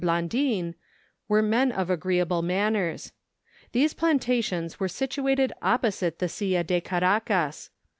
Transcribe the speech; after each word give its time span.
Blandin, 0.03 0.73
were 1.27 1.43
men 1.43 1.71
of 1.71 1.89
agree¬ 1.89 2.21
able 2.21 2.41
manners. 2.41 3.11
These 3.71 3.93
plantations 3.93 4.79
were 4.79 4.87
situated 4.87 5.53
opposite 5.61 6.17
the 6.17 6.27
Silla 6.27 6.63
de 6.63 6.81
Caracas. 6.81 7.69